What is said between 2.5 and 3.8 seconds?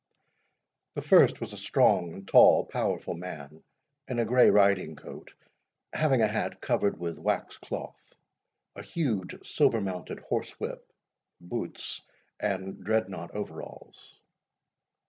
powerful man,